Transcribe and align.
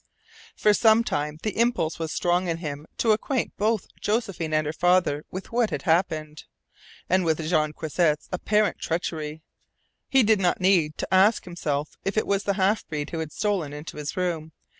For 0.55 0.73
some 0.73 1.03
time 1.03 1.37
the 1.43 1.59
impulse 1.59 1.99
was 1.99 2.11
strong 2.11 2.47
in 2.47 2.57
him 2.57 2.87
to 2.97 3.11
acquaint 3.11 3.55
both 3.55 3.85
Josephine 4.01 4.51
and 4.51 4.65
her 4.65 4.73
father 4.73 5.25
with 5.29 5.51
what 5.51 5.69
had 5.69 5.83
happened, 5.83 6.45
and 7.07 7.23
with 7.23 7.47
Jean 7.47 7.71
Croisset's 7.71 8.27
apparent 8.31 8.79
treachery. 8.79 9.43
He 10.09 10.23
did 10.23 10.39
not 10.39 10.59
need 10.59 10.97
to 10.97 11.13
ask 11.13 11.45
himself 11.45 11.97
if 12.03 12.17
it 12.17 12.25
was 12.25 12.45
the 12.45 12.53
half 12.55 12.83
breed 12.87 13.11
who 13.11 13.19
had 13.19 13.31
stolen 13.31 13.73
into 13.73 13.97
his 13.97 14.17
room. 14.17 14.53